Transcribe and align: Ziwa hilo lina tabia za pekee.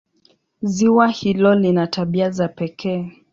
Ziwa 0.61 1.07
hilo 1.07 1.55
lina 1.55 1.87
tabia 1.87 2.29
za 2.31 2.47
pekee. 2.47 3.11